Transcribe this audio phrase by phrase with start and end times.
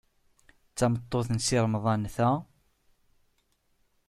[0.71, 2.29] D tameṭṭut n Si Remḍan, ta?